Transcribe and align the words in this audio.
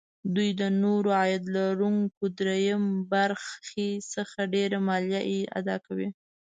دوی 0.35 0.49
د 0.59 0.61
نورو 0.81 1.09
عاید 1.19 1.43
لرونکو 1.57 2.23
دریم 2.39 2.83
برخې 3.13 3.89
څخه 4.13 4.39
ډېره 4.53 4.77
مالیه 4.87 5.49
اداکوي 5.59 6.09